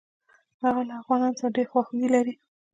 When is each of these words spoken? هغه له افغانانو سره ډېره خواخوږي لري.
هغه 0.63 0.81
له 0.87 0.93
افغانانو 1.01 1.39
سره 1.39 1.53
ډېره 1.55 1.69
خواخوږي 1.71 2.09
لري. 2.15 2.33